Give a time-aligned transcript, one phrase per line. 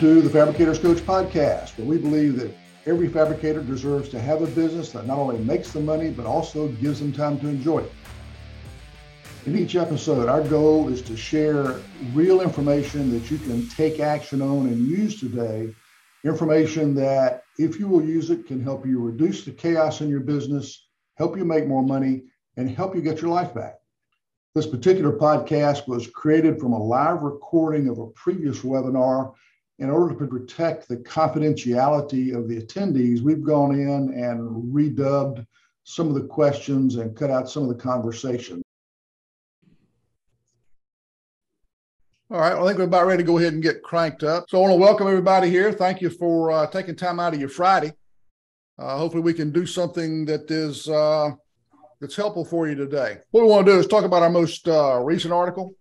[0.00, 2.54] To the Fabricators Coach podcast, where we believe that
[2.86, 6.68] every fabricator deserves to have a business that not only makes the money, but also
[6.68, 7.92] gives them time to enjoy it.
[9.46, 11.80] In each episode, our goal is to share
[12.12, 15.74] real information that you can take action on and use today.
[16.24, 20.20] Information that, if you will use it, can help you reduce the chaos in your
[20.20, 20.86] business,
[21.16, 22.22] help you make more money,
[22.56, 23.74] and help you get your life back.
[24.54, 29.34] This particular podcast was created from a live recording of a previous webinar
[29.78, 35.46] in order to protect the confidentiality of the attendees, we've gone in and redubbed
[35.84, 38.60] some of the questions and cut out some of the conversation.
[42.30, 44.44] All right, well, I think we're about ready to go ahead and get cranked up.
[44.50, 45.72] So I want to welcome everybody here.
[45.72, 47.92] Thank you for uh, taking time out of your Friday.
[48.78, 51.30] Uh, hopefully, we can do something that is uh,
[52.00, 53.18] that's helpful for you today.
[53.30, 55.74] What we want to do is talk about our most uh, recent article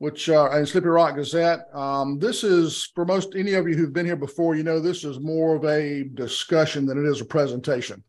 [0.00, 1.66] which uh, and Slippery Rock Gazette.
[1.74, 4.56] Um, this is for most any of you who've been here before.
[4.56, 8.02] You know, this is more of a discussion than it is a presentation.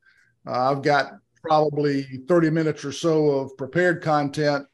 [0.48, 1.12] Uh, I've got
[1.42, 4.66] probably 30 minutes or so of prepared content.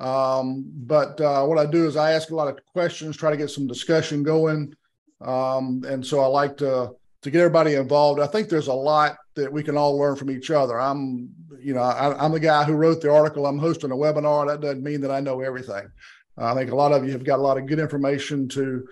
[0.00, 3.36] Um, but uh, what I do is I ask a lot of questions, try to
[3.36, 4.74] get some discussion going.
[5.20, 6.90] Um, and so I like to
[7.22, 8.18] to get everybody involved.
[8.18, 10.78] I think there's a lot that we can all learn from each other.
[10.78, 13.46] I'm, you know, I, I'm the guy who wrote the article.
[13.46, 14.46] I'm hosting a webinar.
[14.48, 15.88] That doesn't mean that I know everything.
[16.36, 18.84] I think a lot of you have got a lot of good information to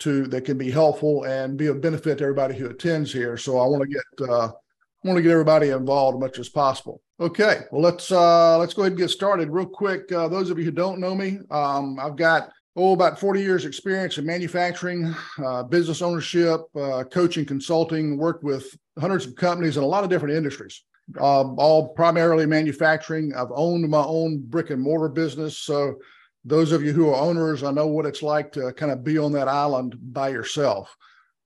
[0.00, 3.36] to that can be helpful and be of benefit to everybody who attends here.
[3.36, 6.48] So I want to get uh, I want to get everybody involved as much as
[6.48, 7.00] possible.
[7.20, 10.10] Okay, well let's uh, let's go ahead and get started real quick.
[10.10, 13.64] Uh, those of you who don't know me, um, I've got oh about 40 years
[13.64, 18.16] experience in manufacturing, uh, business ownership, uh, coaching, consulting.
[18.16, 20.82] Worked with hundreds of companies in a lot of different industries.
[21.18, 23.32] Um, all primarily manufacturing.
[23.34, 25.96] I've owned my own brick and mortar business, so
[26.44, 29.18] those of you who are owners, I know what it's like to kind of be
[29.18, 30.96] on that island by yourself.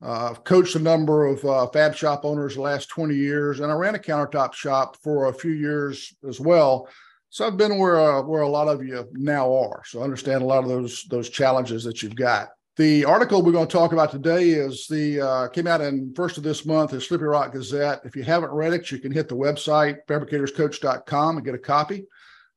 [0.03, 3.73] Uh, I've coached a number of uh, fab shop owners the last 20 years, and
[3.73, 6.89] I ran a countertop shop for a few years as well.
[7.31, 9.83] So I've been where uh, where a lot of you now are.
[9.87, 12.51] So I understand a lot of those those challenges that you've got.
[12.77, 16.39] The article we're going to talk about today is the uh, came out in first
[16.39, 18.03] of this month, the Slippery Rock Gazette.
[18.05, 22.05] If you haven't read it, you can hit the website fabricatorscoach.com and get a copy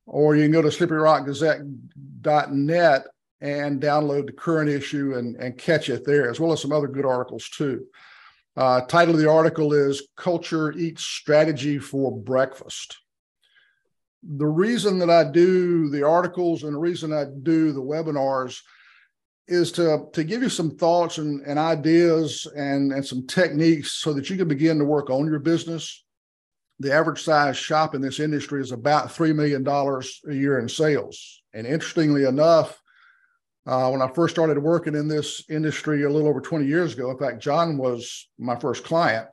[0.08, 3.06] or you can go to slipperyrockgazette.net
[3.42, 6.88] and download the current issue and, and catch it there, as well as some other
[6.88, 7.86] good articles too.
[8.56, 12.98] Uh, title of the article is Culture Eats Strategy for Breakfast.
[14.24, 18.60] The reason that I do the articles and the reason I do the webinars
[19.48, 24.12] is to, to give you some thoughts and, and ideas and, and some techniques so
[24.14, 26.04] that you can begin to work on your business
[26.80, 31.42] the average size shop in this industry is about $3 million a year in sales.
[31.54, 32.80] And interestingly enough,
[33.66, 37.12] uh, when I first started working in this industry a little over 20 years ago,
[37.12, 39.28] in fact, John was my first client.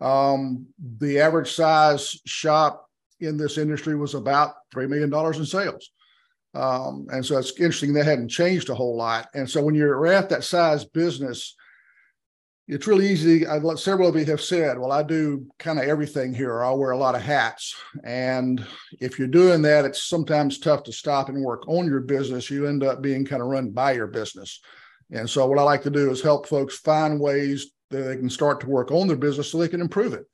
[0.00, 0.66] Um,
[0.98, 2.86] the average size shop
[3.20, 5.90] in this industry was about $3 million in sales.
[6.54, 9.28] Um, and so it's interesting that hadn't changed a whole lot.
[9.34, 11.54] And so when you're at that size business,
[12.70, 13.44] it's really easy.
[13.44, 16.62] Let several of you have said, well, I do kind of everything here.
[16.62, 17.74] I'll wear a lot of hats.
[18.04, 18.64] And
[19.00, 22.48] if you're doing that, it's sometimes tough to stop and work on your business.
[22.48, 24.60] You end up being kind of run by your business.
[25.10, 28.30] And so what I like to do is help folks find ways that they can
[28.30, 30.26] start to work on their business so they can improve it.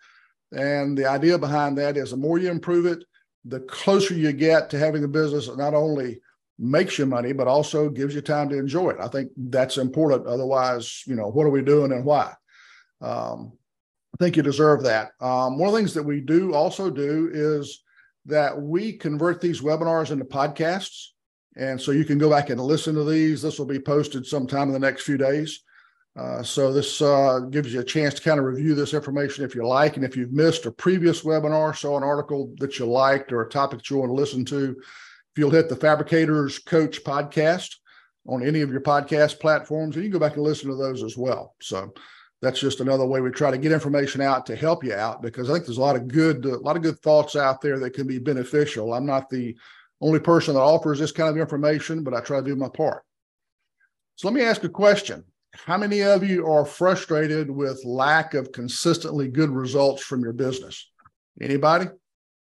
[0.53, 3.03] And the idea behind that is the more you improve it,
[3.47, 6.21] the closer you get to having a business that not only
[6.59, 8.97] makes you money, but also gives you time to enjoy it.
[9.01, 10.27] I think that's important.
[10.27, 12.33] Otherwise, you know, what are we doing and why?
[13.01, 13.53] Um,
[14.15, 15.11] I think you deserve that.
[15.21, 17.83] Um, one of the things that we do also do is
[18.25, 21.09] that we convert these webinars into podcasts.
[21.57, 23.43] And so you can go back and listen to these.
[23.43, 25.61] This will be posted sometime in the next few days.
[26.19, 29.55] Uh, so this uh, gives you a chance to kind of review this information if
[29.55, 29.97] you like.
[29.97, 33.49] And if you've missed a previous webinar, saw an article that you liked or a
[33.51, 34.77] topic that you want to listen to,
[35.37, 37.75] if you'll hit the Fabricators Coach podcast
[38.27, 41.03] on any of your podcast platforms, and you can go back and listen to those
[41.03, 41.55] as well.
[41.61, 41.93] So
[42.41, 45.51] that's just another way we try to get information out to help you out because
[45.51, 47.93] I think there's a lot of good, a lot of good thoughts out there that
[47.93, 48.95] can be beneficial.
[48.95, 49.55] I'm not the
[50.01, 53.03] only person that offers this kind of information, but I try to do my part.
[54.15, 55.23] So let me ask a question.
[55.53, 60.91] How many of you are frustrated with lack of consistently good results from your business?
[61.43, 61.89] Anybody?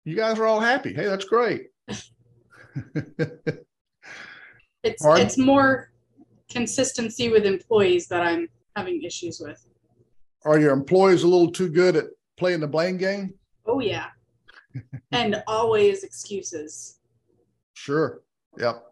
[0.04, 0.92] You guys are all happy.
[0.92, 1.68] Hey, that's great.
[4.82, 5.26] it's Pardon?
[5.26, 5.90] it's more
[6.50, 9.64] consistency with employees that I'm having issues with.
[10.44, 13.34] Are your employees a little too good at playing the blame game?
[13.66, 14.06] Oh yeah.
[15.12, 16.98] and always excuses.
[17.74, 18.22] Sure.
[18.58, 18.84] Yep.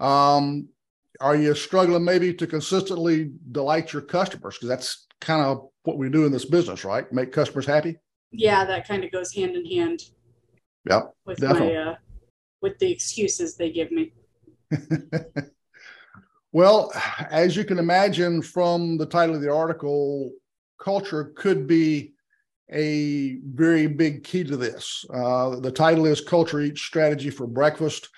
[0.00, 0.68] Um,
[1.20, 4.56] are you struggling maybe to consistently delight your customers?
[4.56, 7.10] Because that's kind of what we do in this business, right?
[7.12, 7.96] Make customers happy.
[8.30, 10.02] Yeah, that kind of goes hand in hand.
[10.88, 11.12] Yep.
[11.24, 11.74] With definitely.
[11.74, 11.94] my uh,
[12.62, 14.12] with the excuses they give me.
[16.52, 16.92] well,
[17.30, 20.32] as you can imagine from the title of the article,
[20.80, 22.12] culture could be
[22.72, 25.04] a very big key to this.
[25.12, 28.08] Uh, the title is Culture Eats Strategy for Breakfast.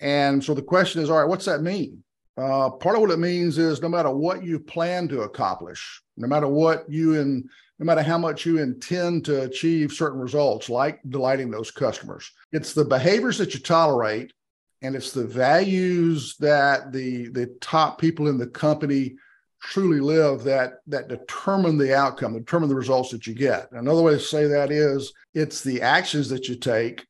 [0.00, 2.02] And so the question is all right, what's that mean?
[2.36, 6.26] Uh, part of what it means is no matter what you plan to accomplish, no
[6.26, 7.48] matter what you and
[7.80, 12.74] no matter how much you intend to achieve certain results, like delighting those customers, it's
[12.74, 14.34] the behaviors that you tolerate
[14.82, 19.16] and it's the values that the the top people in the company
[19.62, 23.72] truly live that that determine the outcome determine the results that you get.
[23.72, 27.06] Another way to say that is it's the actions that you take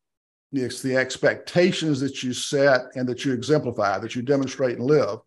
[0.52, 5.20] it's the expectations that you set and that you exemplify that you demonstrate and live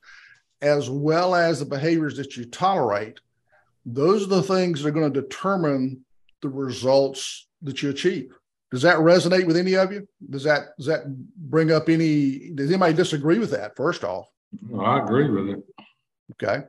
[0.62, 3.20] as well as the behaviors that you tolerate
[3.86, 6.06] those are the things that are going to determine
[6.42, 8.34] the results that you achieve
[8.74, 10.08] does that resonate with any of you?
[10.32, 11.04] Does that does that
[11.38, 12.50] bring up any?
[12.56, 13.76] Does anybody disagree with that?
[13.76, 14.26] First off,
[14.68, 15.64] well, I agree with it.
[16.34, 16.64] Okay,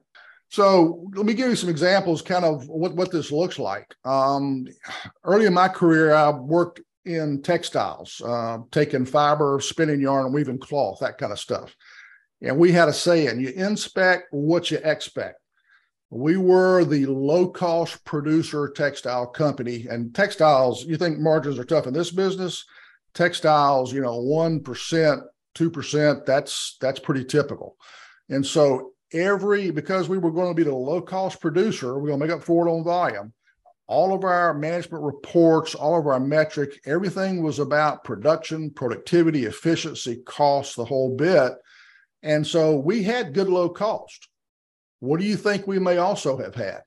[0.50, 3.94] so let me give you some examples, kind of what what this looks like.
[4.04, 4.66] Um,
[5.24, 10.98] early in my career, I worked in textiles, uh, taking fiber, spinning yarn, weaving cloth,
[11.00, 11.74] that kind of stuff.
[12.42, 15.40] And we had a saying: you inspect what you expect.
[16.14, 19.86] We were the low cost producer textile company.
[19.90, 22.64] And textiles, you think margins are tough in this business?
[23.14, 25.22] Textiles, you know, 1%,
[25.56, 27.76] 2%, that's that's pretty typical.
[28.28, 32.20] And so every because we were going to be the low cost producer, we're going
[32.20, 33.32] to make up for it on volume.
[33.88, 40.22] All of our management reports, all of our metric, everything was about production, productivity, efficiency,
[40.24, 41.54] cost, the whole bit.
[42.22, 44.28] And so we had good low cost.
[45.04, 46.80] What do you think we may also have had?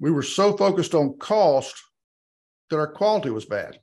[0.00, 1.80] We were so focused on cost
[2.68, 3.78] that our quality was bad.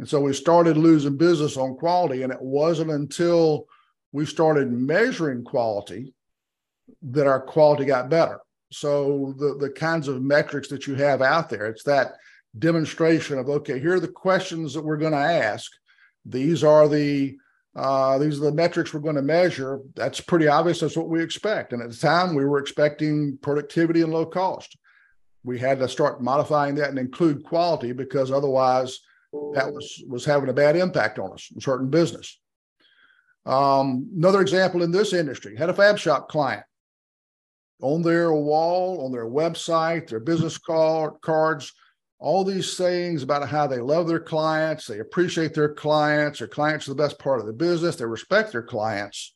[0.00, 2.22] And so we started losing business on quality.
[2.22, 3.66] And it wasn't until
[4.10, 6.14] we started measuring quality
[7.02, 8.40] that our quality got better.
[8.72, 12.14] So the, the kinds of metrics that you have out there, it's that
[12.58, 15.70] demonstration of, okay, here are the questions that we're going to ask.
[16.24, 17.36] These are the
[17.78, 19.80] uh, these are the metrics we're going to measure.
[19.94, 20.80] That's pretty obvious.
[20.80, 21.72] That's what we expect.
[21.72, 24.76] And at the time, we were expecting productivity and low cost.
[25.44, 28.98] We had to start modifying that and include quality because otherwise,
[29.54, 32.40] that was was having a bad impact on us in certain business.
[33.46, 36.64] Um, another example in this industry had a fab shop client
[37.80, 41.72] on their wall, on their website, their business card, cards
[42.20, 46.86] all these sayings about how they love their clients, they appreciate their clients, their clients
[46.86, 49.34] are the best part of the business, they respect their clients.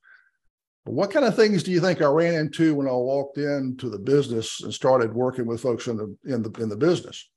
[0.84, 3.88] But what kind of things do you think I ran into when I walked into
[3.88, 7.28] the business and started working with folks in the in the in the business?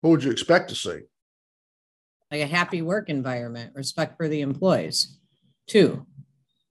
[0.00, 1.00] What would you expect to see?
[2.30, 5.18] Like a happy work environment, respect for the employees,
[5.66, 6.06] too.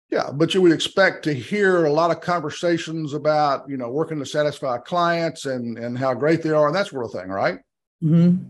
[0.10, 4.20] Yeah, but you would expect to hear a lot of conversations about, you know, working
[4.20, 7.60] to satisfy clients and and how great they are and that sort of thing, right?
[8.04, 8.44] Mm-hmm.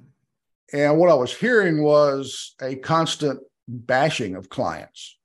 [0.74, 5.18] And what I was hearing was a constant bashing of clients.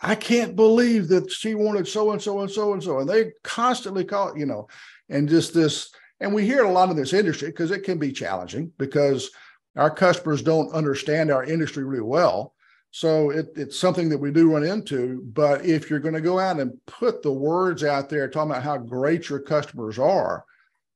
[0.00, 2.98] I can't believe that she wanted so and so and so and so.
[2.98, 4.68] And they constantly call, you know,
[5.08, 5.90] and just this.
[6.20, 9.30] And we hear a lot in this industry because it can be challenging because
[9.76, 12.54] our customers don't understand our industry really well.
[12.90, 15.22] So it, it's something that we do run into.
[15.32, 18.62] But if you're going to go out and put the words out there talking about
[18.62, 20.44] how great your customers are,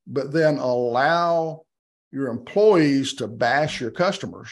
[0.07, 1.63] but then allow
[2.11, 4.51] your employees to bash your customers,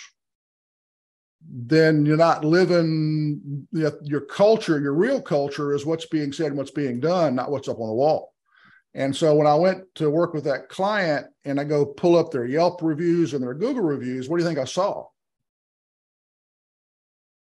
[1.41, 6.71] then you're not living your culture, your real culture is what's being said and what's
[6.71, 8.33] being done, not what's up on the wall.
[8.93, 12.31] And so when I went to work with that client and I go pull up
[12.31, 15.05] their Yelp reviews and their Google reviews, what do you think I saw?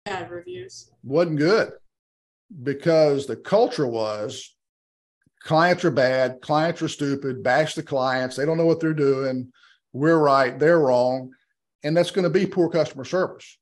[0.05, 0.91] Bad reviews.
[1.03, 1.71] Wasn't good
[2.63, 4.55] because the culture was
[5.41, 9.51] clients are bad, clients are stupid, bash the clients, they don't know what they're doing
[9.97, 11.31] we're right, they're wrong.
[11.83, 13.57] And that's going to be poor customer service.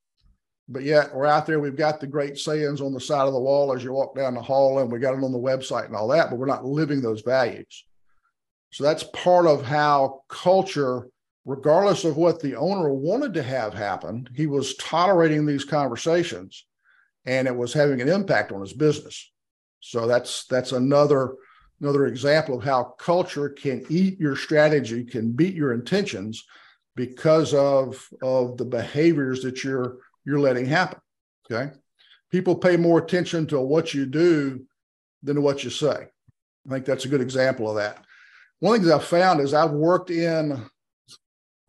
[0.68, 3.39] But yet we're out there, we've got the great sayings on the side of the
[3.39, 5.96] wall as you walk down the hall, and we got it on the website and
[5.96, 7.86] all that, but we're not living those values.
[8.72, 11.08] So that's part of how culture,
[11.46, 16.65] regardless of what the owner wanted to have happen, he was tolerating these conversations
[17.25, 19.32] and it was having an impact on his business.
[19.80, 21.36] So that's that's another
[21.82, 26.46] another example of how culture can eat your strategy, can beat your intentions
[26.96, 31.00] because of, of the behaviors that you're you're letting happen.
[31.51, 31.72] Okay.
[32.32, 34.65] people pay more attention to what you do
[35.22, 36.08] than to what you say.
[36.65, 38.03] I think that's a good example of that.
[38.60, 40.65] One the things I've found is I've worked in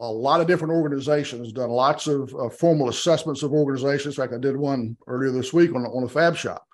[0.00, 4.16] a lot of different organizations, done lots of uh, formal assessments of organizations.
[4.16, 6.66] In fact, I did one earlier this week on, on a fab shop.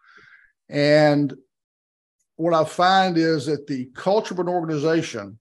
[0.69, 1.35] And
[2.43, 5.39] what I find is that the culture of an organization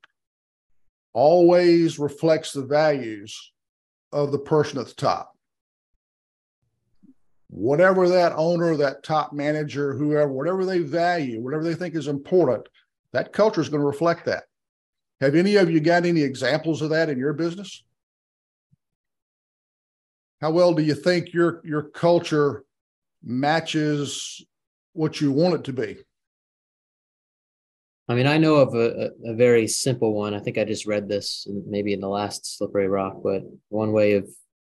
[1.13, 3.51] always reflects the values
[4.11, 5.35] of the person at the top.
[7.49, 12.69] Whatever that owner, that top manager, whoever, whatever they value, whatever they think is important,
[13.13, 14.43] that culture is going to reflect that.
[15.21, 17.83] Have any of you got any examples of that in your business?
[20.39, 22.63] How well do you think your your culture
[23.23, 24.45] matches
[24.93, 25.97] what you want it to be?
[28.11, 30.33] I mean, I know of a, a, very simple one.
[30.33, 34.13] I think I just read this maybe in the last Slippery Rock, but one way
[34.13, 34.29] of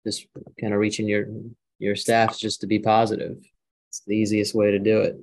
[0.06, 0.26] just
[0.60, 1.26] kind of reaching your
[1.78, 3.36] your staff is just to be positive.
[3.90, 5.16] It's the easiest way to do it.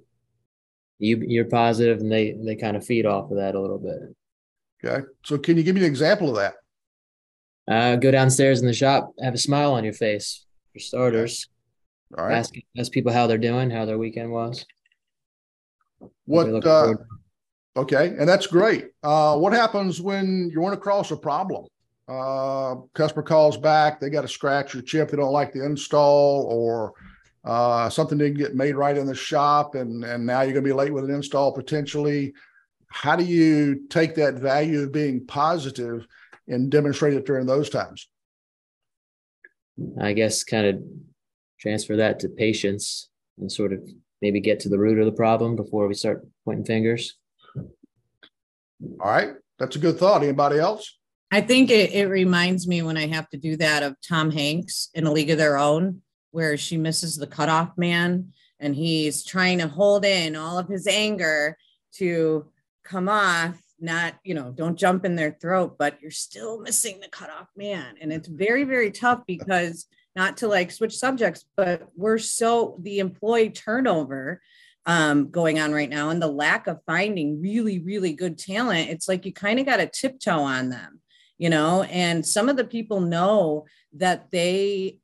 [0.99, 4.15] You you're positive, and they they kind of feed off of that a little bit.
[4.85, 5.05] Okay.
[5.25, 6.53] So can you give me an example of that?
[7.67, 11.47] Uh, go downstairs in the shop, have a smile on your face for starters.
[12.17, 12.37] All right.
[12.37, 14.65] Ask, ask people how they're doing, how their weekend was.
[16.25, 16.93] What, uh,
[17.75, 18.07] okay.
[18.17, 18.91] And that's great.
[19.03, 21.65] Uh, what happens when you run across a problem?
[22.07, 26.43] Uh, customer calls back, they got a scratch or chip, they don't like the install,
[26.43, 26.93] or
[27.45, 30.69] uh, something didn't get made right in the shop, and, and now you're going to
[30.69, 32.33] be late with an install potentially
[32.93, 36.05] how do you take that value of being positive
[36.47, 38.07] and demonstrate it during those times?
[39.99, 40.83] I guess kind of
[41.59, 43.81] transfer that to patience and sort of
[44.21, 47.17] maybe get to the root of the problem before we start pointing fingers.
[48.99, 49.33] All right.
[49.59, 50.23] That's a good thought.
[50.23, 50.97] Anybody else?
[51.31, 54.89] I think it, it reminds me when I have to do that of Tom Hanks
[54.93, 59.59] in A League of Their Own, where she misses the cutoff man and he's trying
[59.59, 61.57] to hold in all of his anger
[61.93, 62.45] to
[62.83, 67.07] come off not you know don't jump in their throat but you're still missing the
[67.07, 69.85] cutoff man and it's very very tough because
[70.15, 74.41] not to like switch subjects but we're so the employee turnover
[74.85, 79.07] um, going on right now and the lack of finding really really good talent it's
[79.07, 80.99] like you kind of got to tiptoe on them
[81.37, 81.83] you know?
[81.83, 83.65] And some of the people know
[83.97, 84.99] that they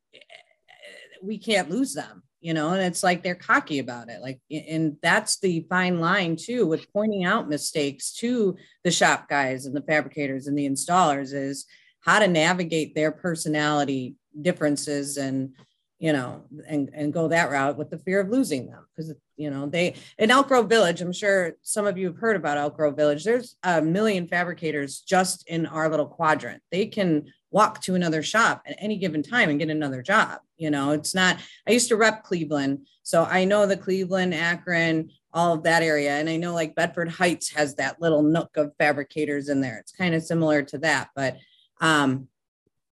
[1.22, 2.70] we can't lose them you know?
[2.70, 6.92] And it's like they're cocky about it like and that's the fine line too with
[6.94, 8.56] pointing out mistakes to
[8.86, 11.66] the shop guys and the fabricators and the installers is
[12.02, 15.52] how to navigate their personality differences and
[15.98, 19.50] you know and and go that route with the fear of losing them because you
[19.50, 22.76] know they in elk grove village i'm sure some of you have heard about elk
[22.76, 27.96] grove village there's a million fabricators just in our little quadrant they can walk to
[27.96, 30.40] another shop at any given time and get another job.
[30.58, 32.88] You know, it's not, I used to rep Cleveland.
[33.04, 36.12] So I know the Cleveland, Akron, all of that area.
[36.12, 39.78] And I know like Bedford Heights has that little nook of fabricators in there.
[39.80, 41.10] It's kind of similar to that.
[41.16, 41.38] But,
[41.82, 42.28] um,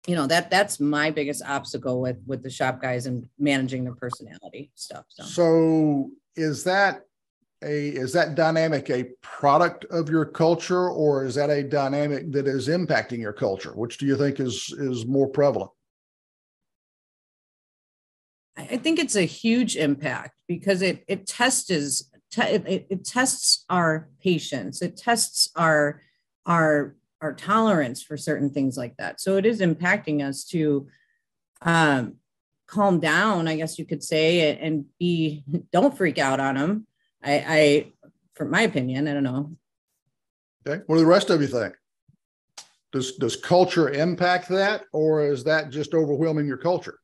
[0.06, 3.94] you know, that that's my biggest obstacle with with the shop guys and managing their
[3.94, 5.04] personality stuff.
[5.08, 7.02] So, so is that
[7.62, 12.46] a is that dynamic a product of your culture or is that a dynamic that
[12.46, 13.72] is impacting your culture?
[13.72, 15.70] Which do you think is is more prevalent?
[18.56, 24.82] I think it's a huge impact because it it tests it, it tests our patience.
[24.82, 26.00] It tests our
[26.46, 29.20] our our tolerance for certain things like that.
[29.20, 30.86] So it is impacting us to
[31.62, 32.14] um
[32.68, 36.86] calm down i guess you could say and be don't freak out on them
[37.22, 37.92] I, I,
[38.34, 39.56] for my opinion, I don't know.
[40.66, 40.82] Okay.
[40.86, 41.74] What do the rest of you think?
[42.92, 46.98] Does does culture impact that, or is that just overwhelming your culture?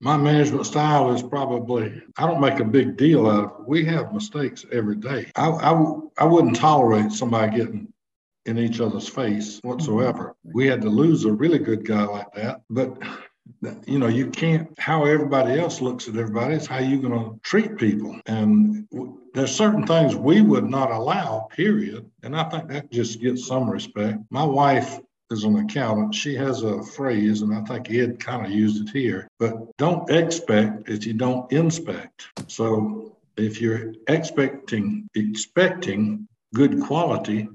[0.00, 3.68] My management style is probably I don't make a big deal out of it.
[3.68, 5.30] We have mistakes every day.
[5.36, 5.72] I I,
[6.18, 7.92] I wouldn't tolerate somebody getting
[8.46, 10.34] in each other's face whatsoever.
[10.46, 10.56] Mm-hmm.
[10.56, 12.96] We had to lose a really good guy like that, but
[13.86, 17.40] you know you can't how everybody else looks at everybody it's how you're going to
[17.42, 18.18] treat people.
[18.26, 18.88] And
[19.34, 22.10] there's certain things we would not allow period.
[22.22, 24.18] And i think that just gets some respect.
[24.30, 24.98] My wife
[25.30, 26.14] is an accountant.
[26.14, 30.10] She has a phrase and i think ed kind of used it here but don't
[30.10, 32.26] expect if you don't inspect.
[32.46, 37.48] So if you're expecting expecting good quality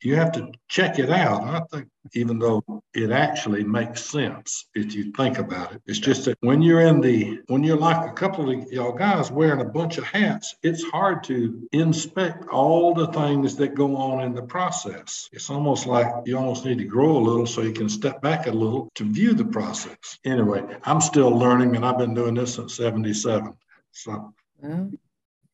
[0.00, 1.42] you have to check it out.
[1.42, 2.62] I think even though
[2.94, 7.00] it actually makes sense if you think about it, it's just that when you're in
[7.00, 10.84] the when you're like a couple of y'all guys wearing a bunch of hats, it's
[10.84, 15.28] hard to inspect all the things that go on in the process.
[15.32, 18.46] It's almost like you almost need to grow a little so you can step back
[18.46, 20.18] a little to view the process.
[20.24, 23.52] Anyway, I'm still learning and I've been doing this since 77.
[23.92, 24.32] So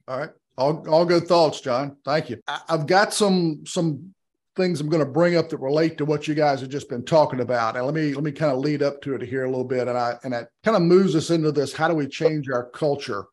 [0.07, 0.31] all right.
[0.57, 1.97] All, all good thoughts, John.
[2.05, 2.41] Thank you.
[2.47, 4.15] I, I've got some some
[4.57, 7.05] things I'm going to bring up that relate to what you guys have just been
[7.05, 7.77] talking about.
[7.77, 9.89] And let me let me kind of lead up to it here a little bit.
[9.89, 12.71] And I and that kind of moves us into this: how do we change our
[12.71, 13.25] culture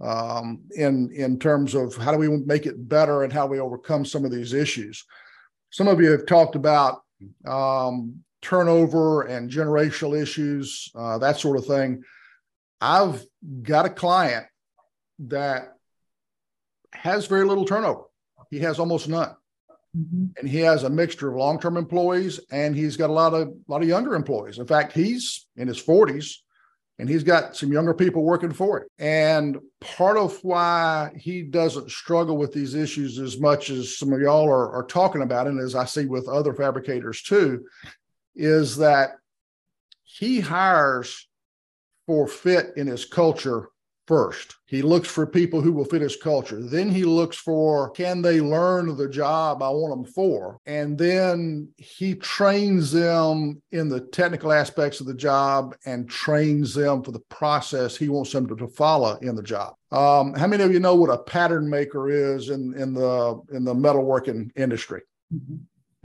[0.00, 4.04] um, in in terms of how do we make it better and how we overcome
[4.04, 5.04] some of these issues?
[5.70, 7.02] Some of you have talked about
[7.46, 12.02] um, turnover and generational issues, uh, that sort of thing.
[12.80, 13.24] I've
[13.62, 14.46] got a client
[15.20, 15.74] that
[16.92, 18.04] has very little turnover.
[18.50, 19.34] He has almost none.
[19.96, 20.26] Mm-hmm.
[20.38, 23.52] And he has a mixture of long-term employees and he's got a lot of a
[23.68, 24.58] lot of younger employees.
[24.58, 26.34] In fact, he's in his 40s
[26.98, 28.88] and he's got some younger people working for him.
[28.98, 34.20] And part of why he doesn't struggle with these issues as much as some of
[34.20, 37.64] y'all are, are talking about, and as I see with other fabricators too,
[38.34, 39.16] is that
[40.04, 41.28] he hires
[42.06, 43.68] for fit in his culture
[44.06, 44.56] first.
[44.66, 46.60] He looks for people who will fit his culture.
[46.60, 50.58] Then he looks for can they learn the job I want them for?
[50.66, 57.02] And then he trains them in the technical aspects of the job and trains them
[57.02, 59.74] for the process he wants them to, to follow in the job.
[59.90, 63.64] Um, how many of you know what a pattern maker is in, in the in
[63.64, 65.02] the metalworking industry?
[65.32, 65.56] Mm-hmm.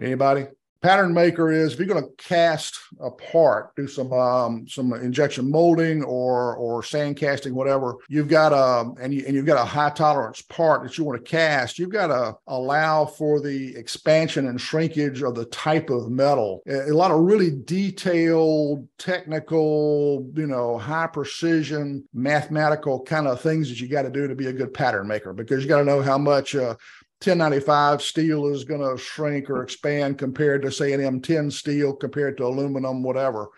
[0.03, 0.47] Anybody?
[0.81, 5.49] Pattern maker is if you're going to cast a part, do some um, some injection
[5.49, 7.95] molding or or sand casting, whatever.
[8.07, 11.23] You've got a and you and you've got a high tolerance part that you want
[11.23, 11.79] to cast.
[11.79, 16.61] You've got to allow for the expansion and shrinkage of the type of metal.
[16.67, 23.79] A, lot of really detailed, technical, you know, high precision, mathematical kind of things that
[23.79, 26.01] you got to do to be a good pattern maker because you got to know
[26.01, 26.55] how much.
[26.55, 26.75] Uh,
[27.21, 32.37] 1095 steel is going to shrink or expand compared to say an M10 steel compared
[32.37, 33.49] to aluminum, whatever.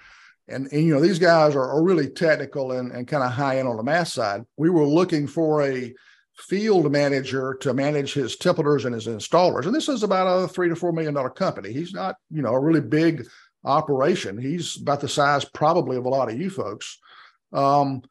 [0.47, 3.60] And, and you know, these guys are, are really technical and, and kind of high
[3.60, 4.43] end on the math side.
[4.58, 5.93] We were looking for a
[6.38, 9.67] field manager to manage his templators and his installers.
[9.67, 11.71] And this is about a three to four million dollar company.
[11.71, 13.28] He's not, you know, a really big
[13.63, 14.38] operation.
[14.39, 16.97] He's about the size probably of a lot of you folks.
[17.54, 18.02] Um,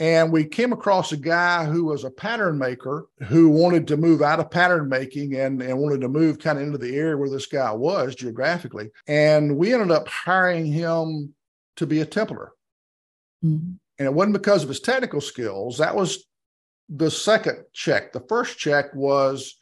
[0.00, 4.22] and we came across a guy who was a pattern maker who wanted to move
[4.22, 7.28] out of pattern making and, and wanted to move kind of into the area where
[7.28, 8.90] this guy was geographically.
[9.06, 11.34] And we ended up hiring him
[11.76, 12.52] to be a Templar.
[13.44, 13.72] Mm-hmm.
[13.98, 15.76] And it wasn't because of his technical skills.
[15.76, 16.24] That was
[16.88, 18.14] the second check.
[18.14, 19.56] The first check was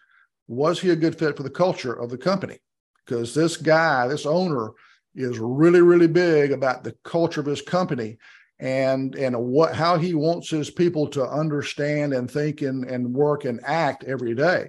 [0.47, 2.59] was he a good fit for the culture of the company?
[3.05, 4.71] Because this guy, this owner,
[5.15, 8.17] is really, really big about the culture of his company
[8.61, 13.45] and and what how he wants his people to understand and think and, and work
[13.45, 14.69] and act every day.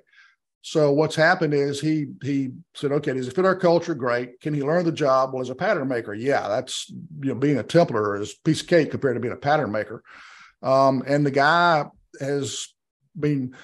[0.62, 3.96] So what's happened is he he said, okay, does it fit our culture?
[3.96, 4.42] Great.
[4.42, 5.34] Can he learn the job?
[5.34, 8.68] Well, as a pattern maker, yeah, that's you know being a Templar is piece of
[8.68, 10.04] cake compared to being a pattern maker.
[10.62, 11.86] Um, and the guy
[12.20, 12.68] has
[13.18, 13.56] been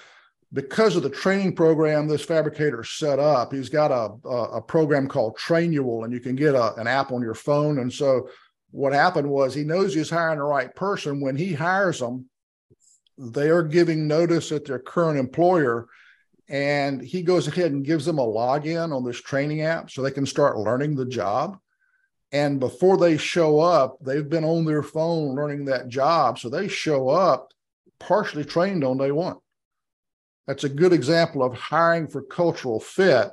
[0.53, 3.53] because of the training program this fabricator set up.
[3.53, 7.11] He's got a a, a program called Trainual, and you can get a, an app
[7.11, 7.79] on your phone.
[7.79, 8.29] And so
[8.75, 11.21] what happened was he knows he's hiring the right person.
[11.21, 12.29] When he hires them,
[13.17, 15.87] they are giving notice at their current employer,
[16.49, 20.11] and he goes ahead and gives them a login on this training app so they
[20.11, 21.57] can start learning the job.
[22.33, 26.37] And before they show up, they've been on their phone learning that job.
[26.37, 27.53] So they show up
[27.97, 29.37] partially trained on day one.
[30.47, 33.29] That's a good example of hiring for cultural fit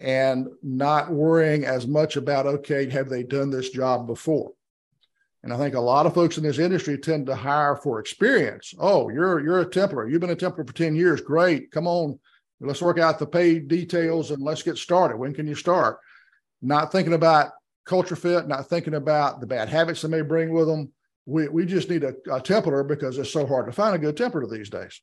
[0.00, 4.53] and not worrying as much about, okay, have they done this job before?
[5.44, 8.72] And I think a lot of folks in this industry tend to hire for experience.
[8.78, 10.08] Oh, you're you're a Templar.
[10.08, 11.20] You've been a Templar for 10 years.
[11.20, 11.70] Great.
[11.70, 12.18] Come on.
[12.60, 15.18] Let's work out the pay details and let's get started.
[15.18, 15.98] When can you start?
[16.62, 17.50] Not thinking about
[17.84, 20.90] culture fit, not thinking about the bad habits they may bring with them.
[21.26, 24.16] We, we just need a, a Templar because it's so hard to find a good
[24.16, 24.98] Templar these days.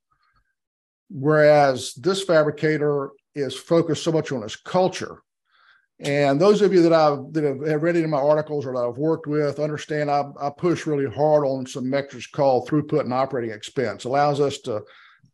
[1.11, 5.21] Whereas this fabricator is focused so much on his culture.
[6.03, 8.87] And those of you that I've that have, read it in my articles or that
[8.87, 13.13] I've worked with understand I, I push really hard on some metrics called throughput and
[13.13, 14.05] operating expense.
[14.05, 14.81] Allows us to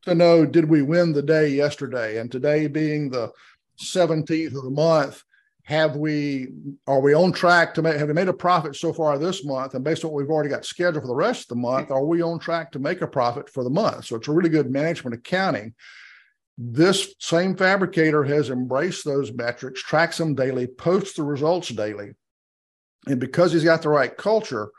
[0.04, 3.32] to know did we win the day yesterday, and today being the
[3.82, 5.24] 17th of the month,
[5.64, 6.50] have we
[6.86, 9.74] are we on track to make have we made a profit so far this month?
[9.74, 12.04] And based on what we've already got scheduled for the rest of the month, are
[12.04, 14.06] we on track to make a profit for the month?
[14.06, 15.76] So it's a really good management accounting
[16.58, 22.14] This same fabricator has embraced those metrics, tracks them daily, posts the results daily.
[23.06, 24.72] And because he's got the right culture,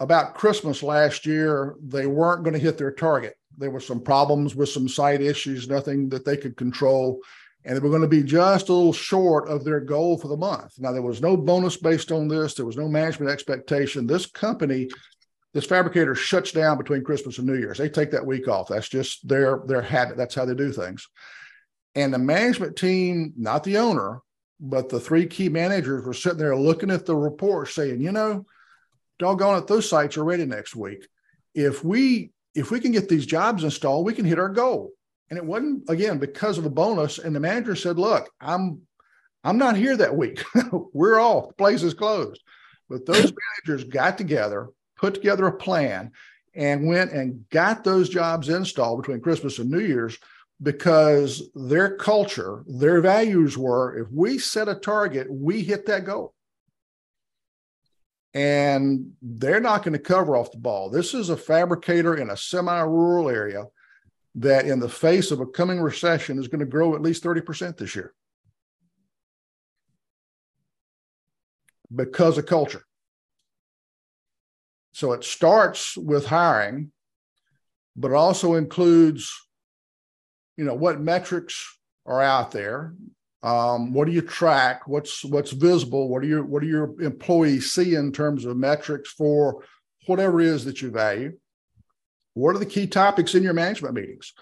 [0.00, 3.34] about Christmas last year, they weren't going to hit their target.
[3.56, 7.20] There were some problems with some site issues, nothing that they could control.
[7.64, 10.36] And they were going to be just a little short of their goal for the
[10.36, 10.74] month.
[10.78, 14.06] Now, there was no bonus based on this, there was no management expectation.
[14.06, 14.88] This company,
[15.54, 17.78] this fabricator shuts down between Christmas and New Year's.
[17.78, 18.68] They take that week off.
[18.68, 20.16] That's just their, their habit.
[20.16, 21.08] That's how they do things.
[21.94, 24.20] And the management team, not the owner,
[24.60, 28.44] but the three key managers were sitting there looking at the report saying, you know,
[29.18, 31.06] doggone it, those sites are ready next week.
[31.54, 34.90] If we if we can get these jobs installed, we can hit our goal.
[35.30, 37.18] And it wasn't again because of a bonus.
[37.18, 38.82] And the manager said, "Look, I'm
[39.44, 40.42] I'm not here that week.
[40.92, 41.48] We're off.
[41.48, 42.42] The place is closed."
[42.88, 43.32] But those
[43.66, 46.12] managers got together, put together a plan,
[46.54, 50.18] and went and got those jobs installed between Christmas and New Year's
[50.60, 56.34] because their culture, their values were if we set a target, we hit that goal
[58.34, 60.90] and they're not going to cover off the ball.
[60.90, 63.64] This is a fabricator in a semi rural area
[64.36, 67.76] that, in the face of a coming recession, is going to grow at least 30%
[67.76, 68.14] this year
[71.94, 72.84] because of culture.
[74.98, 76.90] So it starts with hiring,
[77.94, 79.32] but also includes,
[80.56, 82.94] you know, what metrics are out there
[83.42, 84.88] um, what do you track?
[84.88, 86.08] What's what's visible?
[86.08, 89.62] What do your what do your employees see in terms of metrics for
[90.06, 91.36] whatever it is that you value?
[92.34, 94.32] What are the key topics in your management meetings?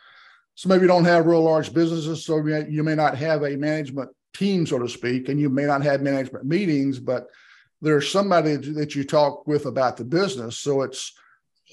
[0.54, 4.08] So maybe you don't have real large businesses, so you may not have a management
[4.32, 7.26] team, so to speak, and you may not have management meetings, but
[7.86, 10.58] there's somebody that you talk with about the business.
[10.58, 11.12] So it's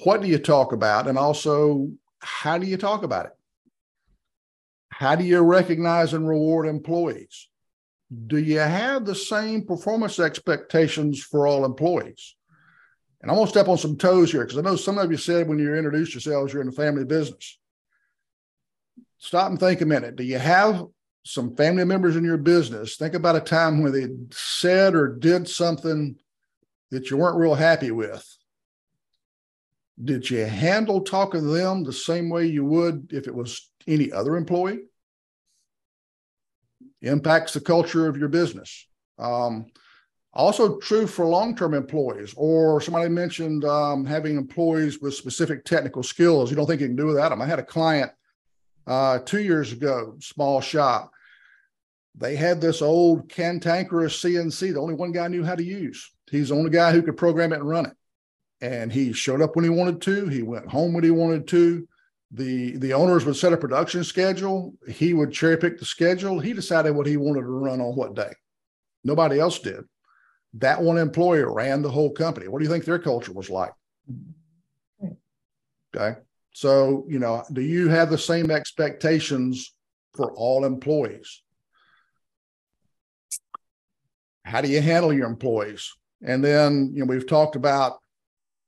[0.04, 3.32] what do you talk about, and also how do you talk about it?
[4.90, 7.50] How do you recognize and reward employees?
[8.28, 12.36] Do you have the same performance expectations for all employees?
[13.22, 15.18] And I'm going to step on some toes here because I know some of you
[15.18, 17.58] said when you introduced yourselves, you're in a family business.
[19.18, 20.16] Stop and think a minute.
[20.16, 20.86] Do you have
[21.24, 22.96] some family members in your business?
[22.96, 26.18] Think about a time when they said or did something
[26.92, 28.28] that you weren't real happy with.
[30.04, 34.12] Did you handle talking to them the same way you would if it was any
[34.12, 34.82] other employee?
[37.02, 38.88] Impacts the culture of your business.
[39.20, 39.68] Um,
[40.34, 46.50] also true for long-term employees, or somebody mentioned um, having employees with specific technical skills.
[46.50, 47.42] You don't think you can do without them.
[47.42, 48.12] I had a client
[48.88, 51.12] uh, two years ago, small shop.
[52.16, 54.74] They had this old cantankerous CNC.
[54.74, 56.12] The only one guy knew how to use.
[56.30, 57.94] He's the only guy who could program it and run it.
[58.62, 60.28] And he showed up when he wanted to.
[60.28, 61.88] He went home when he wanted to
[62.34, 66.52] the the owners would set a production schedule he would cherry pick the schedule he
[66.52, 68.32] decided what he wanted to run on what day
[69.04, 69.84] nobody else did
[70.56, 73.72] that one employer ran the whole company what do you think their culture was like
[75.96, 76.20] okay
[76.54, 79.74] so you know do you have the same expectations
[80.16, 81.42] for all employees
[84.46, 85.92] how do you handle your employees
[86.24, 88.00] and then you know we've talked about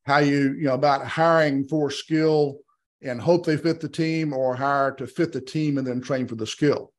[0.05, 2.59] how you you know about hiring for skill
[3.01, 6.27] and hope they fit the team or hire to fit the team and then train
[6.27, 6.91] for the skill.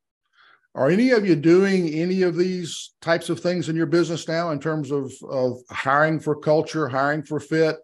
[0.75, 4.51] Are any of you doing any of these types of things in your business now
[4.51, 7.77] in terms of, of hiring for culture, hiring for fit,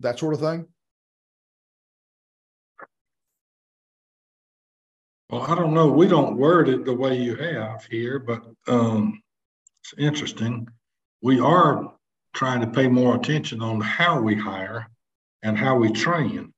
[0.00, 0.66] that sort of thing?
[5.32, 5.88] Well, I don't know.
[5.88, 9.20] We don't word it the way you have here, but um,
[9.80, 10.68] it's interesting.
[11.22, 11.94] We are
[12.34, 14.88] trying to pay more attention on how we hire
[15.42, 16.52] and how we train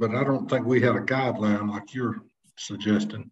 [0.00, 2.22] but I don't think we had a guideline like you're
[2.56, 3.30] suggesting.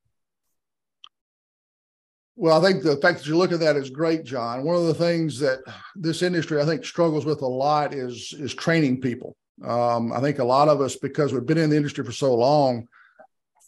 [2.37, 4.63] Well, I think the fact that you look at that is great, John.
[4.65, 5.61] One of the things that
[5.97, 9.35] this industry I think struggles with a lot is is training people.
[9.65, 12.35] Um, I think a lot of us, because we've been in the industry for so
[12.35, 12.87] long,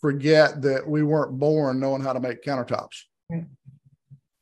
[0.00, 3.02] forget that we weren't born knowing how to make countertops.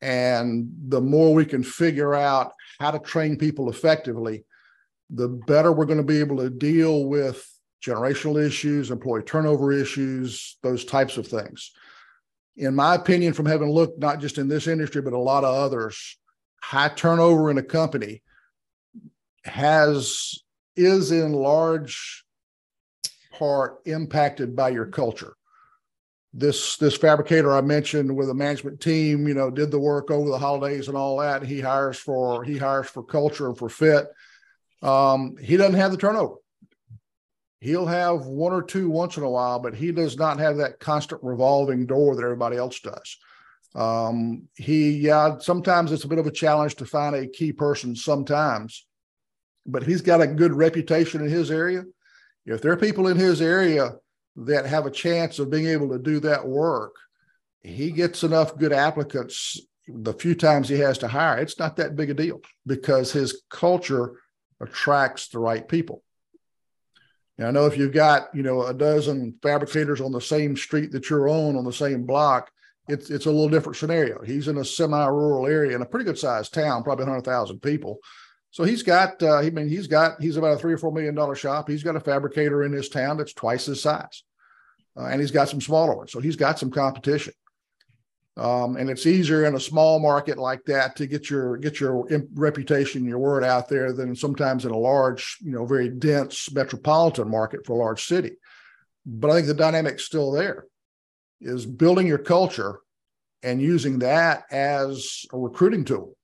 [0.01, 4.45] And the more we can figure out how to train people effectively,
[5.11, 7.45] the better we're going to be able to deal with
[7.85, 11.73] generational issues, employee turnover issues, those types of things.
[12.57, 15.55] In my opinion, from having looked not just in this industry, but a lot of
[15.55, 16.19] others,
[16.63, 18.23] high turnover in a company
[19.45, 20.35] has
[20.77, 22.25] is in large
[23.33, 25.35] part impacted by your culture.
[26.39, 30.31] This this fabricator I mentioned with a management team, you know, did the work over
[30.31, 31.43] the holidays and all that.
[31.43, 34.07] He hires for he hires for culture and for fit.
[34.83, 36.37] Um, he doesn't have the turnover
[37.61, 40.79] He'll have one or two once in a while, but he does not have that
[40.79, 43.19] constant revolving door that everybody else does.
[43.75, 47.97] Um, he, yeah, sometimes it's a bit of a challenge to find a key person
[47.97, 48.87] sometimes,
[49.67, 51.85] but he's got a good reputation in his area.
[52.47, 53.97] If there are people in his area
[54.47, 56.95] that have a chance of being able to do that work,
[57.63, 61.39] he gets enough good applicants the few times he has to hire.
[61.39, 64.15] It's not that big a deal because his culture
[64.61, 66.03] attracts the right people.
[67.39, 70.93] Now, I know if you've got, you know, a dozen fabricators on the same street
[70.93, 72.51] that you're on on the same block,
[72.89, 74.23] it's it's a little different scenario.
[74.23, 77.99] He's in a semi-rural area in a pretty good sized town, probably 100,000 people.
[78.51, 81.15] So he's got, uh, I mean, he's got, he's about a three or four million
[81.15, 81.69] dollar shop.
[81.69, 84.25] He's got a fabricator in his town that's twice his size,
[84.99, 86.13] uh, and he's got some smaller ones.
[86.13, 87.33] So he's got some competition.
[88.37, 92.07] Um, and it's easier in a small market like that to get your get your
[92.35, 97.29] reputation, your word out there than sometimes in a large, you know, very dense metropolitan
[97.29, 98.33] market for a large city.
[99.05, 100.67] But I think the dynamic's still there
[101.41, 102.81] is building your culture
[103.43, 106.17] and using that as a recruiting tool.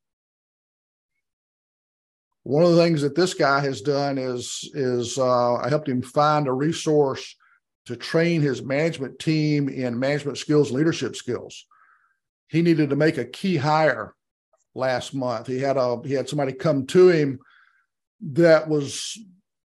[2.45, 6.01] One of the things that this guy has done is is uh, I helped him
[6.01, 7.35] find a resource
[7.87, 11.66] to train his management team in management skills, leadership skills.
[12.49, 14.14] He needed to make a key hire
[14.75, 15.47] last month.
[15.47, 17.38] He had a he had somebody come to him
[18.20, 19.18] that was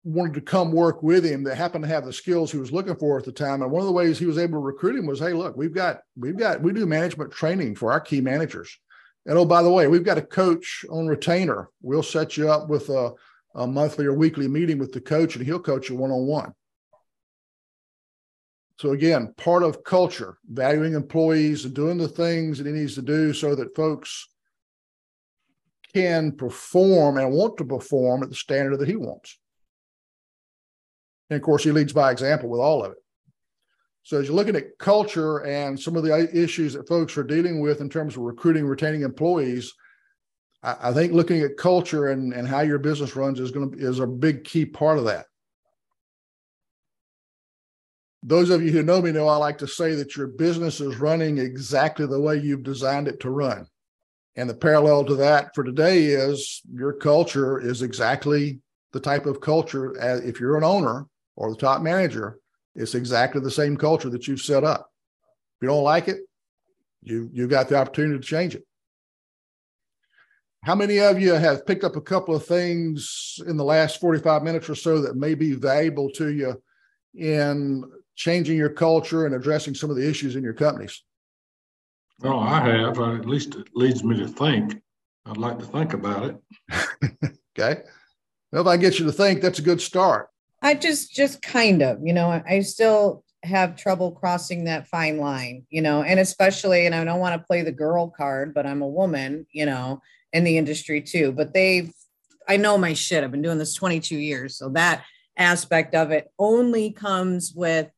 [0.04, 2.96] wanted to come work with him that happened to have the skills he was looking
[2.96, 3.62] for at the time.
[3.62, 5.74] And one of the ways he was able to recruit him was, hey, look, we've
[5.74, 8.78] got we've got we do management training for our key managers.
[9.26, 11.70] And oh, by the way, we've got a coach on retainer.
[11.82, 13.12] We'll set you up with a,
[13.54, 16.54] a monthly or weekly meeting with the coach, and he'll coach you one on one.
[18.80, 23.02] So again, part of culture, valuing employees and doing the things that he needs to
[23.02, 24.30] do so that folks
[25.94, 29.38] can perform and want to perform at the standard that he wants.
[31.30, 33.00] And of course, he leads by example with all of it.
[34.04, 37.60] So as you're looking at culture and some of the issues that folks are dealing
[37.60, 39.74] with in terms of recruiting, retaining employees,
[40.64, 43.78] I, I think looking at culture and, and how your business runs is going to
[43.78, 45.26] is a big key part of that.
[48.22, 50.98] Those of you who know me know I like to say that your business is
[50.98, 53.66] running exactly the way you've designed it to run.
[54.36, 58.60] And the parallel to that for today is your culture is exactly
[58.92, 61.06] the type of culture as if you're an owner
[61.36, 62.40] or the top manager,
[62.76, 64.90] it's exactly the same culture that you've set up.
[65.58, 66.20] If you don't like it,
[67.02, 68.64] you you've got the opportunity to change it.
[70.64, 74.44] How many of you have picked up a couple of things in the last 45
[74.44, 76.62] minutes or so that may be valuable to you
[77.16, 77.84] in
[78.20, 81.04] changing your culture and addressing some of the issues in your companies?
[82.20, 83.00] Well, I have.
[83.00, 84.82] Uh, at least it leads me to think.
[85.26, 87.34] I'd like to think about it.
[87.58, 87.82] okay.
[88.52, 90.28] Well, if I get you to think, that's a good start.
[90.62, 95.66] I just, just kind of, you know, I still have trouble crossing that fine line,
[95.70, 98.82] you know, and especially, and I don't want to play the girl card, but I'm
[98.82, 100.02] a woman, you know,
[100.34, 101.32] in the industry too.
[101.32, 101.94] But they've,
[102.50, 103.24] I know my shit.
[103.24, 104.58] I've been doing this 22 years.
[104.58, 105.06] So that
[105.38, 107.90] aspect of it only comes with,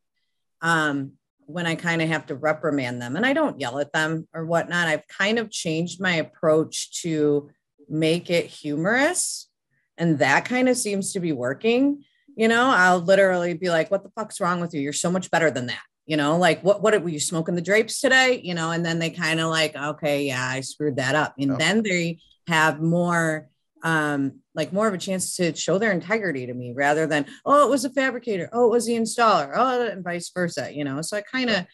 [0.61, 1.13] um,
[1.45, 4.45] when I kind of have to reprimand them and I don't yell at them or
[4.45, 4.87] whatnot.
[4.87, 7.49] I've kind of changed my approach to
[7.89, 9.49] make it humorous.
[9.97, 12.03] And that kind of seems to be working
[12.35, 14.81] you know, I'll literally be like, what the fuck's wrong with you?
[14.81, 15.81] You're so much better than that.
[16.05, 18.41] You know, like what what were you smoking the drapes today?
[18.43, 21.35] You know, and then they kind of like, okay, yeah, I screwed that up.
[21.37, 23.47] And then they have more
[23.83, 27.65] um like more of a chance to show their integrity to me rather than oh
[27.65, 31.01] it was a fabricator oh it was the installer oh and vice versa you know
[31.01, 31.65] so i kind of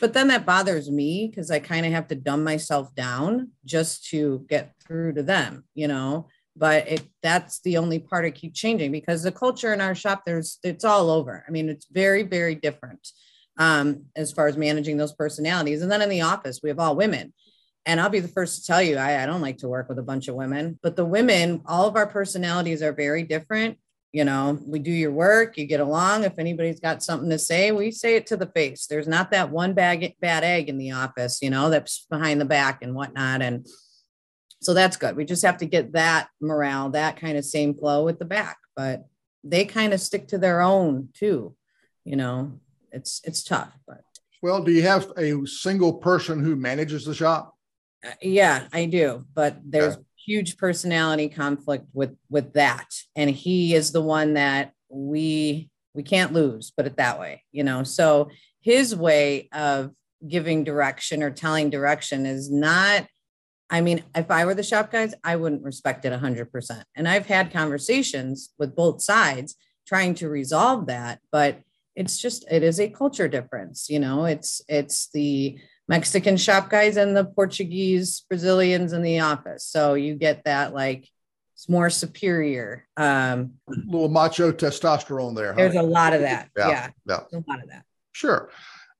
[0.00, 4.08] but then that bothers me because i kind of have to dumb myself down just
[4.08, 8.54] to get through to them you know but it that's the only part I keep
[8.54, 11.44] changing because the culture in our shop there's it's all over.
[11.46, 13.08] I mean, it's very very different
[13.58, 15.82] um, as far as managing those personalities.
[15.82, 17.32] And then in the office, we have all women.
[17.90, 19.98] And I'll be the first to tell you, I, I don't like to work with
[19.98, 23.78] a bunch of women, but the women, all of our personalities are very different.
[24.12, 26.22] You know, we do your work, you get along.
[26.22, 28.86] If anybody's got something to say, we say it to the face.
[28.86, 32.44] There's not that one bag bad egg in the office, you know, that's behind the
[32.44, 33.42] back and whatnot.
[33.42, 33.66] And
[34.60, 35.16] so that's good.
[35.16, 38.58] We just have to get that morale, that kind of same flow with the back,
[38.76, 39.04] but
[39.42, 41.56] they kind of stick to their own too.
[42.04, 42.60] You know,
[42.92, 44.02] it's it's tough, but
[44.42, 47.56] well, do you have a single person who manages the shop?
[48.04, 50.04] Uh, yeah, I do, but there's okay.
[50.26, 56.32] huge personality conflict with with that, and he is the one that we we can't
[56.32, 56.70] lose.
[56.70, 57.82] Put it that way, you know.
[57.82, 59.92] So his way of
[60.26, 63.06] giving direction or telling direction is not
[63.70, 66.82] I mean, if I were the shop guys, I wouldn't respect it 100%.
[66.96, 69.54] And I've had conversations with both sides
[69.86, 71.60] trying to resolve that, but
[71.94, 73.88] it's just it is a culture difference.
[73.88, 75.58] You know, it's it's the
[75.90, 79.64] Mexican shop guys and the Portuguese Brazilians in the office.
[79.64, 81.08] So you get that like
[81.54, 82.86] it's more superior.
[82.96, 85.52] Um, a little macho testosterone there.
[85.52, 86.48] There's a lot of that.
[86.56, 87.38] Yeah, yeah, yeah.
[87.38, 87.84] a lot of that.
[88.12, 88.50] Sure.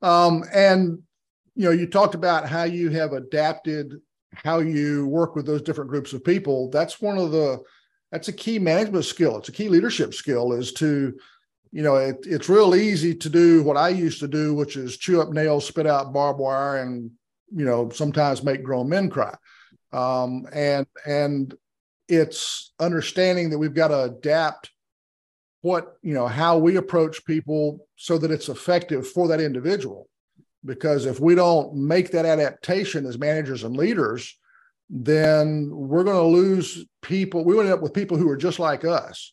[0.03, 0.99] Um, and
[1.55, 3.95] you know, you talked about how you have adapted
[4.35, 6.71] how you work with those different groups of people.
[6.71, 7.63] That's one of the
[8.11, 9.39] that's a key management skill.
[9.39, 11.17] It's a key leadership skill is to,
[11.73, 14.97] you know, it, it's real easy to do what I used to do, which is
[14.97, 17.11] chew up nails, spit out barbed wire, and
[17.53, 19.35] you know, sometimes make grown men cry.
[19.93, 21.55] Um, and and
[22.09, 24.71] it's understanding that we've got to adapt
[25.63, 30.09] what you know how we approach people so that it's effective for that individual
[30.65, 34.39] because if we don't make that adaptation as managers and leaders
[34.89, 38.85] then we're going to lose people we end up with people who are just like
[38.85, 39.33] us.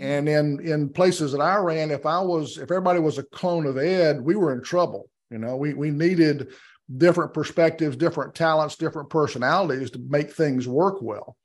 [0.00, 3.66] And in in places that i ran if i was if everybody was a clone
[3.66, 6.48] of ed we were in trouble you know we we needed
[6.96, 11.36] different perspectives different talents different personalities to make things work well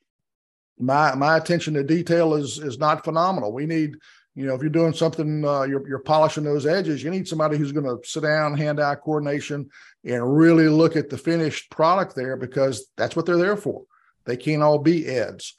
[0.82, 3.54] my my attention to detail is is not phenomenal.
[3.54, 3.96] We need,
[4.36, 7.04] you know, if you're doing something, uh, you're you're polishing those edges.
[7.04, 9.70] You need somebody who's going to sit down, hand-eye coordination,
[10.04, 13.84] and really look at the finished product there because that's what they're there for.
[14.26, 15.54] They can't all be eds.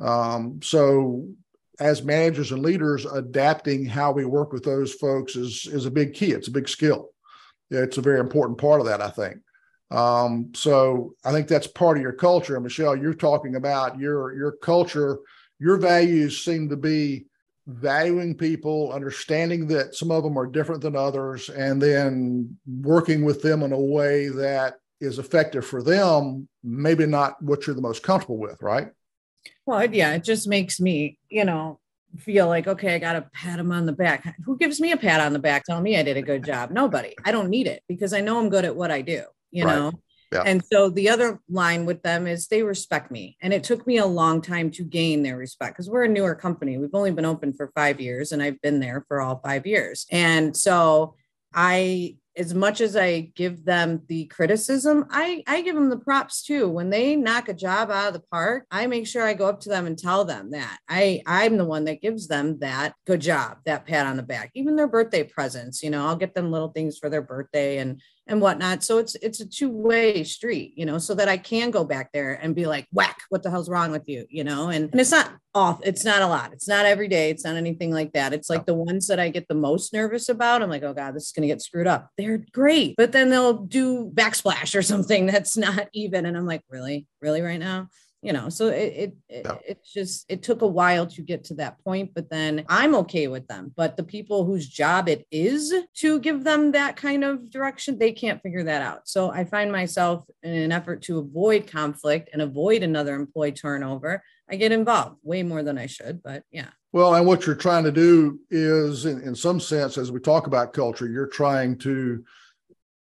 [0.00, 1.28] Um, so,
[1.80, 6.14] as managers and leaders, adapting how we work with those folks is is a big
[6.14, 6.32] key.
[6.32, 7.10] It's a big skill.
[7.70, 9.36] It's a very important part of that, I think.
[9.90, 12.58] Um, so I think that's part of your culture.
[12.60, 15.18] Michelle, you're talking about your your culture,
[15.58, 17.26] your values seem to be
[17.66, 23.42] valuing people, understanding that some of them are different than others, and then working with
[23.42, 28.02] them in a way that is effective for them, maybe not what you're the most
[28.02, 28.90] comfortable with, right?
[29.66, 31.80] Well, yeah, it just makes me, you know,
[32.18, 34.36] feel like, okay, I got to pat him on the back.
[34.44, 35.64] Who gives me a pat on the back?
[35.64, 36.70] Tell me I did a good job.
[36.70, 37.14] Nobody.
[37.24, 39.74] I don't need it because I know I'm good at what I do you right.
[39.74, 39.92] know
[40.32, 40.42] yeah.
[40.44, 43.98] and so the other line with them is they respect me and it took me
[43.98, 47.24] a long time to gain their respect because we're a newer company we've only been
[47.24, 51.14] open for five years and i've been there for all five years and so
[51.54, 56.42] i as much as I give them the criticism, I, I give them the props
[56.42, 56.68] too.
[56.68, 59.60] When they knock a job out of the park, I make sure I go up
[59.60, 63.20] to them and tell them that I, I'm the one that gives them that good
[63.20, 66.52] job, that pat on the back, even their birthday presents, you know, I'll get them
[66.52, 68.84] little things for their birthday and and whatnot.
[68.84, 72.34] So it's it's a two-way street, you know, so that I can go back there
[72.34, 74.26] and be like, whack, what the hell's wrong with you?
[74.28, 76.52] You know, and, and it's not off, it's not a lot.
[76.52, 78.32] It's not every day, it's not anything like that.
[78.32, 80.62] It's like the ones that I get the most nervous about.
[80.62, 82.10] I'm like, oh God, this is gonna get screwed up.
[82.16, 82.94] They're great.
[82.96, 86.26] But then they'll do backsplash or something that's not even.
[86.26, 87.06] And I'm like, really?
[87.20, 87.88] Really right now?
[88.22, 91.82] You know so it it, it just it took a while to get to that
[91.84, 93.72] point but then i'm okay with them.
[93.76, 98.12] But the people whose job it is to give them that kind of direction they
[98.12, 99.08] can't figure that out.
[99.08, 104.22] So i find myself in an effort to avoid conflict and avoid another employee turnover
[104.50, 106.68] i get involved way more than i should but yeah.
[106.90, 110.46] Well and what you're trying to do is in, in some sense as we talk
[110.46, 112.24] about culture you're trying to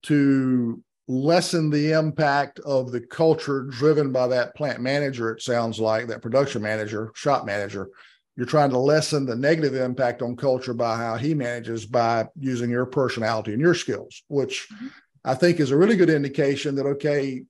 [0.05, 6.07] to lessen the impact of the culture driven by that plant manager it sounds like
[6.07, 7.89] that production manager shop manager
[8.37, 12.71] you're trying to lessen the negative impact on culture by how he manages by using
[12.71, 14.87] your personality and your skills which mm-hmm.
[15.25, 17.43] i think is a really good indication that okay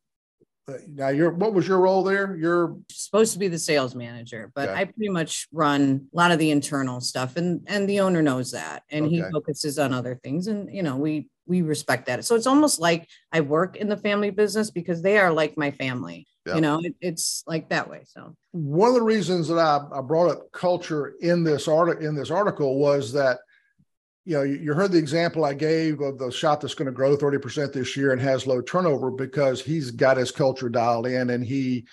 [0.89, 4.69] now you're what was your role there you're supposed to be the sales manager but
[4.69, 8.53] i pretty much run a lot of the internal stuff and and the owner knows
[8.53, 9.17] that and okay.
[9.17, 12.25] he focuses on other things and you know we we respect that.
[12.25, 15.71] So it's almost like I work in the family business because they are like my
[15.71, 16.27] family.
[16.45, 18.03] You know, it, it's like that way.
[18.05, 22.17] So one of the reasons that I, I brought up culture in this article in
[22.17, 23.39] this article was that
[24.25, 27.17] you know, you heard the example I gave of the shop that's going to grow
[27.17, 31.45] 30% this year and has low turnover because he's got his culture dialed in and
[31.45, 31.87] he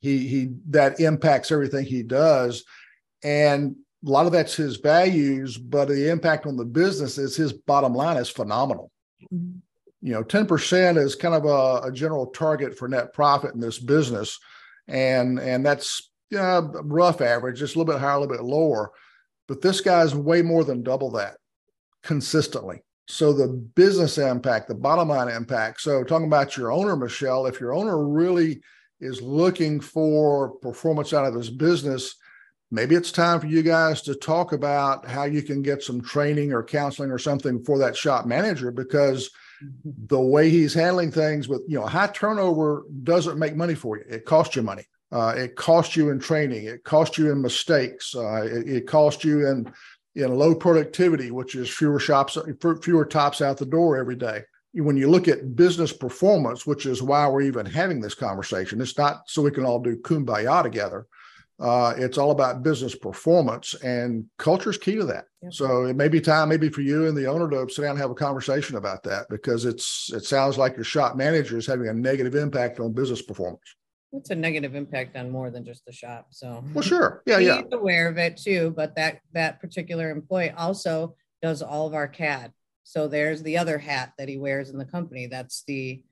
[0.00, 2.64] he he that impacts everything he does.
[3.22, 7.52] And a lot of that's his values, but the impact on the business is his
[7.52, 8.90] bottom line is phenomenal.
[9.30, 13.78] You know, 10% is kind of a, a, general target for net profit in this
[13.78, 14.38] business.
[14.86, 18.92] And and that's know, rough average, just a little bit higher, a little bit lower.
[19.48, 21.36] But this guy's way more than double that
[22.06, 22.82] consistently.
[23.08, 25.80] So the business impact, the bottom line impact.
[25.80, 28.62] So talking about your owner, Michelle, if your owner really
[29.00, 32.16] is looking for performance out of his business,
[32.70, 36.52] maybe it's time for you guys to talk about how you can get some training
[36.52, 39.30] or counseling or something for that shop manager because
[39.62, 39.90] mm-hmm.
[40.06, 44.04] the way he's handling things with you know high turnover doesn't make money for you
[44.08, 48.14] it costs you money uh, it costs you in training it costs you in mistakes
[48.16, 49.72] uh, it, it costs you in
[50.16, 52.38] in low productivity, which is fewer shops,
[52.82, 54.42] fewer tops out the door every day.
[54.72, 58.98] When you look at business performance, which is why we're even having this conversation, it's
[58.98, 61.06] not so we can all do kumbaya together.
[61.58, 65.24] Uh, it's all about business performance, and culture is key to that.
[65.42, 65.52] Yep.
[65.54, 67.98] So it may be time, maybe for you and the owner to sit down and
[68.00, 71.88] have a conversation about that because it's it sounds like your shop manager is having
[71.88, 73.75] a negative impact on business performance.
[74.12, 76.28] It's a negative impact on more than just the shop.
[76.30, 78.72] So well, sure, yeah, yeah, aware of it too.
[78.76, 82.52] But that that particular employee also does all of our CAD.
[82.84, 85.26] So there's the other hat that he wears in the company.
[85.26, 86.02] That's the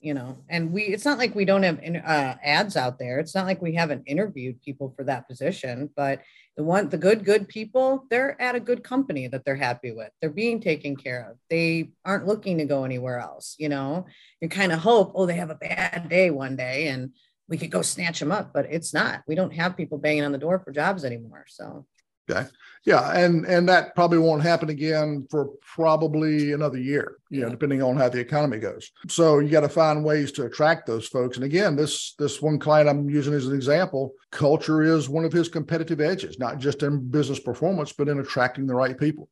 [0.00, 3.34] you know and we it's not like we don't have uh, ads out there it's
[3.34, 6.22] not like we haven't interviewed people for that position but
[6.56, 10.10] the one the good good people they're at a good company that they're happy with
[10.20, 14.06] they're being taken care of they aren't looking to go anywhere else you know
[14.40, 17.12] you kind of hope oh they have a bad day one day and
[17.50, 20.32] we could go snatch them up but it's not we don't have people banging on
[20.32, 21.84] the door for jobs anymore so
[22.30, 22.48] Okay.
[22.86, 27.82] Yeah, and and that probably won't happen again for probably another year, you know, depending
[27.82, 28.90] on how the economy goes.
[29.08, 31.36] So you got to find ways to attract those folks.
[31.36, 35.32] And again, this this one client I'm using as an example, culture is one of
[35.32, 39.28] his competitive edges, not just in business performance, but in attracting the right people.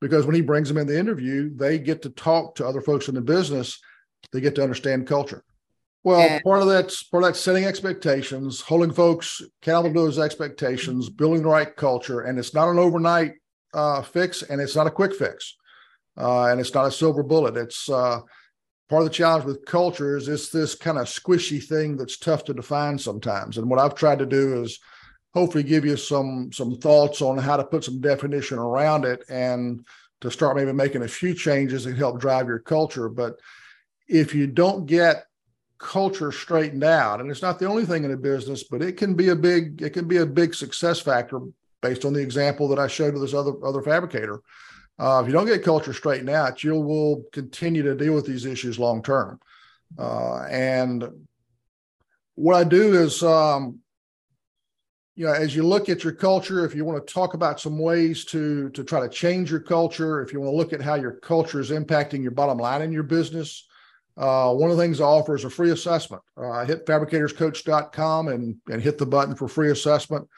[0.00, 3.08] Because when he brings them in the interview, they get to talk to other folks
[3.08, 3.80] in the business,
[4.32, 5.42] they get to understand culture.
[6.04, 10.18] Well, and, part of that's part of that setting expectations, holding folks accountable to those
[10.18, 13.34] expectations, building the right culture, and it's not an overnight
[13.72, 15.56] uh, fix, and it's not a quick fix,
[16.18, 17.56] uh, and it's not a silver bullet.
[17.56, 18.20] It's uh,
[18.88, 22.44] part of the challenge with culture is it's this kind of squishy thing that's tough
[22.44, 23.56] to define sometimes.
[23.56, 24.80] And what I've tried to do is
[25.34, 29.84] hopefully give you some some thoughts on how to put some definition around it and
[30.20, 33.08] to start maybe making a few changes that help drive your culture.
[33.08, 33.36] But
[34.08, 35.26] if you don't get
[35.82, 37.20] culture straightened out.
[37.20, 39.82] And it's not the only thing in a business but it can be a big
[39.82, 41.40] it can be a big success factor
[41.82, 44.40] based on the example that i showed to this other other fabricator.
[44.98, 48.46] Uh, if you don't get culture straightened out you will continue to deal with these
[48.46, 49.38] issues long term.
[49.98, 51.04] Uh, and
[52.36, 53.78] what i do is um,
[55.16, 57.78] you know as you look at your culture if you want to talk about some
[57.78, 60.94] ways to to try to change your culture if you want to look at how
[60.94, 63.66] your culture is impacting your bottom line in your business
[64.16, 66.22] uh, one of the things I offer is a free assessment.
[66.36, 70.28] Uh, hit fabricatorscoach.com and, and hit the button for free assessment.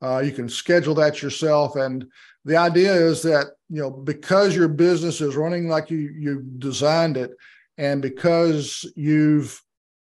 [0.00, 1.76] Uh, you can schedule that yourself.
[1.76, 2.06] And
[2.44, 7.16] the idea is that, you know, because your business is running like you, you designed
[7.16, 7.32] it,
[7.76, 9.60] and because you've,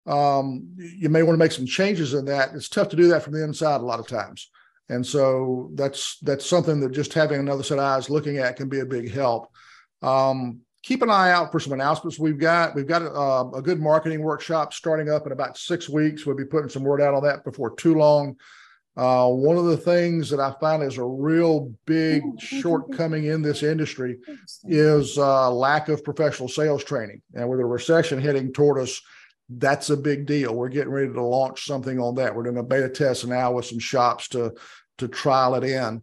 [0.06, 3.22] um, you may want to make some changes in that, it's tough to do that
[3.22, 4.50] from the inside a lot of times.
[4.88, 8.68] And so that's that's something that just having another set of eyes looking at can
[8.68, 9.48] be a big help.
[10.02, 12.74] Um, keep an eye out for some announcements we've got.
[12.74, 16.26] We've got a, uh, a, good marketing workshop starting up in about six weeks.
[16.26, 18.36] We'll be putting some word out on that before too long.
[18.94, 23.62] Uh, one of the things that I find is a real big shortcoming in this
[23.62, 24.18] industry
[24.64, 27.22] is uh, lack of professional sales training.
[27.34, 29.00] And with a recession heading toward us,
[29.48, 30.54] that's a big deal.
[30.54, 32.34] We're getting ready to launch something on that.
[32.34, 34.52] We're doing a beta test now with some shops to
[34.98, 36.02] to trial it in.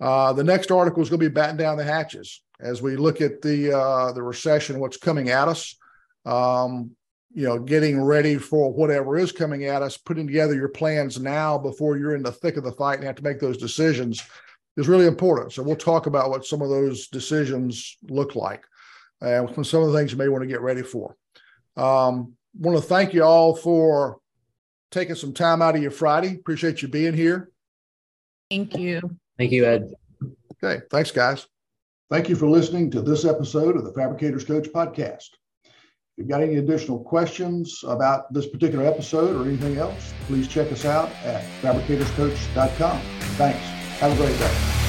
[0.00, 3.20] Uh, the next article is going to be batting down the hatches as we look
[3.20, 5.76] at the uh, the recession, what's coming at us.
[6.24, 6.90] Um,
[7.32, 11.58] you know, getting ready for whatever is coming at us, putting together your plans now
[11.58, 14.22] before you're in the thick of the fight and have to make those decisions
[14.76, 15.52] is really important.
[15.52, 18.64] So we'll talk about what some of those decisions look like
[19.20, 21.16] and some of the things you may want to get ready for.
[21.76, 24.18] Um, want to thank you all for
[24.90, 26.36] taking some time out of your Friday.
[26.36, 27.50] Appreciate you being here.
[28.48, 29.00] Thank you.
[29.38, 29.92] Thank you, Ed.
[30.62, 30.84] Okay.
[30.88, 31.48] Thanks, guys.
[32.14, 35.30] Thank you for listening to this episode of the Fabricators Coach podcast.
[35.64, 35.72] If
[36.16, 40.84] you've got any additional questions about this particular episode or anything else, please check us
[40.84, 43.00] out at fabricatorscoach.com.
[43.36, 43.58] Thanks.
[43.98, 44.83] Have a great day.